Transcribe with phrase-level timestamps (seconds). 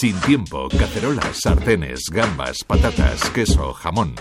[0.00, 4.14] Sin tiempo, cacerolas, sartenes, gambas, patatas, queso, jamón.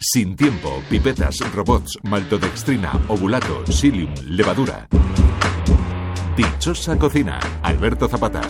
[0.00, 4.88] Sin tiempo, pipetas, robots, maltodextrina, ovulato, psyllium, levadura.
[6.36, 8.40] Dichosa cocina, Alberto Zapata.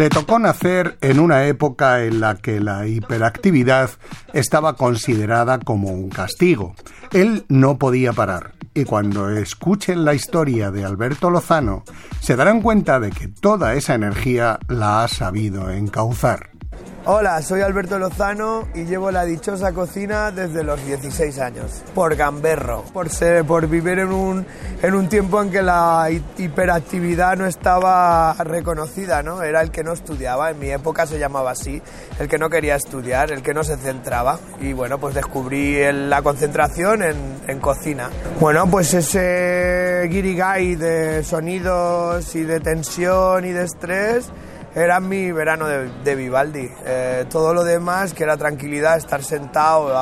[0.00, 3.90] Le tocó nacer en una época en la que la hiperactividad
[4.32, 6.74] estaba considerada como un castigo.
[7.12, 8.54] Él no podía parar.
[8.72, 11.84] Y cuando escuchen la historia de Alberto Lozano,
[12.18, 16.49] se darán cuenta de que toda esa energía la ha sabido encauzar.
[17.06, 21.82] Hola, soy Alberto Lozano y llevo la dichosa cocina desde los 16 años.
[21.94, 24.46] Por gamberro, por, ser, por vivir en un,
[24.82, 29.42] en un tiempo en que la hiperactividad no estaba reconocida, ¿no?
[29.42, 31.80] Era el que no estudiaba, en mi época se llamaba así,
[32.18, 34.38] el que no quería estudiar, el que no se centraba.
[34.60, 37.16] Y bueno, pues descubrí la concentración en,
[37.48, 38.10] en cocina.
[38.38, 44.30] Bueno, pues ese guirigay de sonidos y de tensión y de estrés
[44.74, 46.68] era mi verano de, Vivaldi.
[46.84, 49.92] Eh, todo lo demás, que era tranquilidad, estar sentado,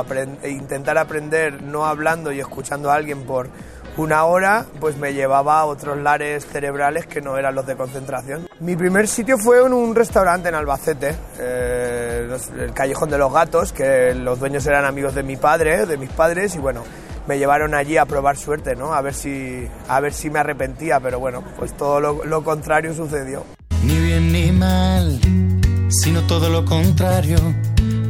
[0.43, 3.49] e intentar aprender no hablando y escuchando a alguien por
[3.97, 8.49] una hora, pues me llevaba a otros lares cerebrales que no eran los de concentración.
[8.61, 12.29] Mi primer sitio fue en un restaurante en Albacete, eh,
[12.61, 16.11] el Callejón de los Gatos, que los dueños eran amigos de mi padre, de mis
[16.11, 16.85] padres, y bueno,
[17.27, 18.95] me llevaron allí a probar suerte, ¿no?
[18.95, 23.43] A ver si, a ver si me arrepentía, pero bueno, pues todo lo contrario sucedió
[23.89, 24.48] ni bien ni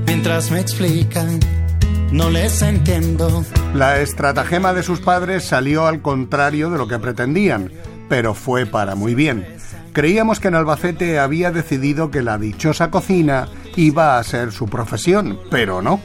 [0.07, 1.39] Mientras me explican,
[2.13, 3.45] no les entiendo.
[3.75, 7.71] La estratagema de sus padres salió al contrario de lo que pretendían,
[8.09, 9.47] pero fue para muy bien.
[9.93, 15.39] Creíamos que en Albacete había decidido que la dichosa cocina iba a ser su profesión,
[15.51, 16.01] pero no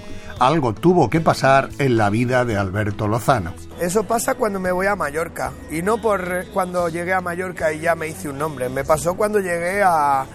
[0.46, 3.54] algo tuvo que pasar en la vida de Alberto Lozano.
[3.80, 7.80] Eso pasa cuando me voy a Mallorca y no por cuando llegué a Mallorca y
[7.82, 8.70] ya me hice un nombre.
[8.70, 10.26] Me pasó cuando llegué a,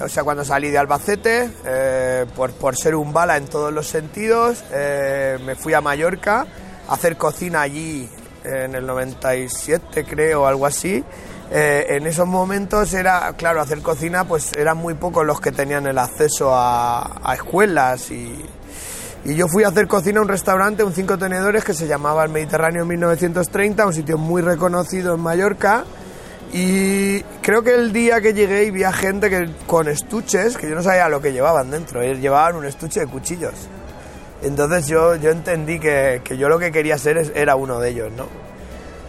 [0.00, 3.86] o sea, cuando salí de Albacete, eh, por, por, ser un bala en todos los
[3.86, 6.46] sentidos, eh, me fui a Mallorca
[6.88, 8.08] a hacer cocina allí
[8.44, 11.04] en el 97 creo, algo así.
[11.52, 15.86] Eh, en esos momentos era, claro, hacer cocina, pues eran muy pocos los que tenían
[15.86, 18.44] el acceso a, a escuelas y,
[19.24, 22.24] y yo fui a hacer cocina a un restaurante, un cinco tenedores, que se llamaba
[22.24, 25.84] el Mediterráneo 1930, un sitio muy reconocido en Mallorca.
[26.52, 30.68] Y creo que el día que llegué y vi a gente que, con estuches, que
[30.68, 33.54] yo no sabía lo que llevaban dentro, ellos llevaban un estuche de cuchillos.
[34.42, 38.10] Entonces yo, yo entendí que, que yo lo que quería ser era uno de ellos,
[38.16, 38.26] ¿no?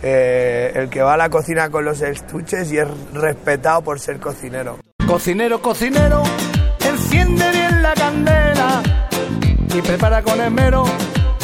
[0.04, 4.20] Eh, el que va a la cocina con los estuches y es respetado por ser
[4.20, 4.78] cocinero.
[5.08, 6.22] Cocinero, cocinero,
[6.86, 8.82] enciende bien la candela
[9.74, 10.84] y prepara con esmero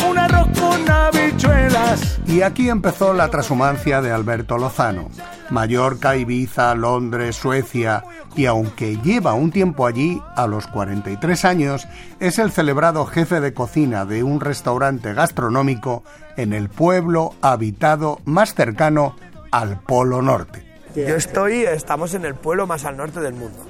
[0.09, 2.19] un arroz con habichuelas.
[2.25, 5.09] Y aquí empezó la transhumancia de Alberto Lozano.
[5.49, 8.03] Mallorca, Ibiza, Londres, Suecia,
[8.35, 11.88] y aunque lleva un tiempo allí, a los 43 años,
[12.19, 16.03] es el celebrado jefe de cocina de un restaurante gastronómico
[16.35, 19.15] en el pueblo habitado más cercano
[19.51, 20.65] al Polo Norte.
[20.95, 23.66] Yo estoy, estamos en el pueblo más al norte del mundo.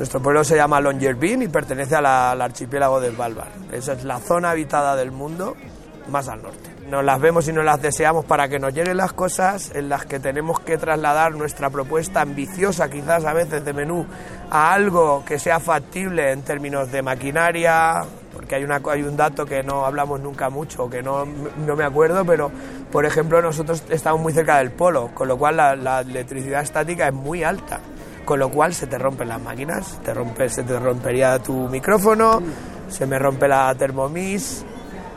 [0.00, 3.50] Nuestro pueblo se llama Longyearbyen y pertenece al archipiélago de Svalbard.
[3.70, 5.56] Esa es la zona habitada del mundo
[6.08, 6.70] más al norte.
[6.88, 10.06] Nos las vemos y nos las deseamos para que nos lleguen las cosas en las
[10.06, 14.06] que tenemos que trasladar nuestra propuesta ambiciosa, quizás a veces de menú,
[14.50, 18.02] a algo que sea factible en términos de maquinaria,
[18.32, 21.84] porque hay, una, hay un dato que no hablamos nunca mucho, que no, no me
[21.84, 22.50] acuerdo, pero
[22.90, 27.12] por ejemplo nosotros estamos muy cerca del polo, con lo cual la electricidad estática es
[27.12, 27.80] muy alta
[28.24, 32.40] con lo cual se te rompen las máquinas, te rompe, se te rompería tu micrófono,
[32.88, 34.64] se me rompe la Thermomix.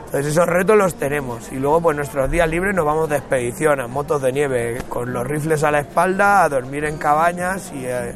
[0.05, 3.79] Entonces esos retos los tenemos y luego pues nuestros días libres nos vamos de expedición
[3.79, 7.85] a motos de nieve con los rifles a la espalda, a dormir en cabañas y,
[7.85, 8.13] eh,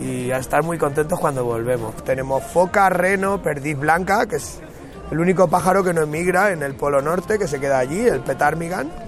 [0.00, 1.94] y a estar muy contentos cuando volvemos.
[2.02, 4.60] Tenemos foca, reno, perdiz blanca, que es
[5.12, 8.20] el único pájaro que no emigra en el Polo Norte, que se queda allí, el
[8.20, 9.07] petarmigan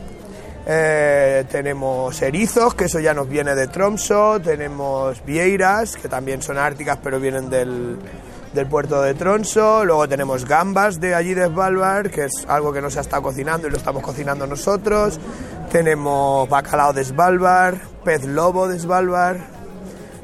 [0.67, 6.59] eh, tenemos erizos, que eso ya nos viene de Tromso, tenemos vieiras, que también son
[6.59, 7.99] árticas pero vienen del,
[8.53, 12.83] del puerto de Tromso, luego tenemos gambas de allí de Svalbard, que es algo que
[12.83, 15.19] no se ha estado cocinando y lo estamos cocinando nosotros,
[15.71, 19.39] tenemos bacalao de Svalbard, pez lobo de Svalbard,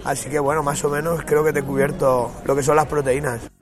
[0.05, 2.87] así que bueno, más o menos creo que te he cubierto lo que son las
[2.87, 3.56] proteínas.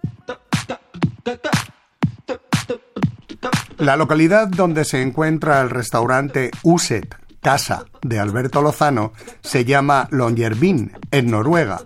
[3.84, 10.92] La localidad donde se encuentra el restaurante Uset, casa de Alberto Lozano, se llama Longyearbyen,
[11.10, 11.82] en Noruega.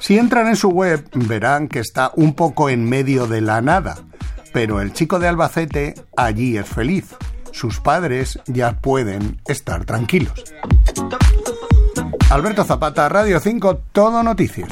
[0.00, 3.98] Si entran en su web verán que está un poco en medio de la nada,
[4.54, 7.14] pero el chico de Albacete allí es feliz.
[7.50, 10.32] Sus padres ya pueden estar tranquilos.
[12.30, 14.70] Alberto Zapata, Radio 5, Todo Noticias.